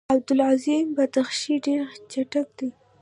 [0.13, 2.69] عبدالعظیم بدخشي ډېر چټک دی.